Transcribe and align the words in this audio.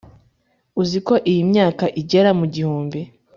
uziko 0.81 1.13
iyi 1.29 1.41
myanya 1.49 1.85
igera 2.01 2.31
mu 2.39 2.45
gihumbi 2.53 2.99